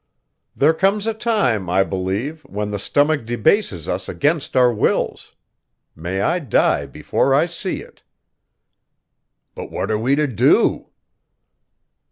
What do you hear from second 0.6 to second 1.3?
comes a